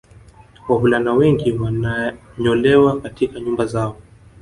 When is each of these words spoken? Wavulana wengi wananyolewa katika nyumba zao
Wavulana 0.69 1.13
wengi 1.13 1.51
wananyolewa 1.51 3.01
katika 3.01 3.39
nyumba 3.39 3.65
zao 3.65 3.97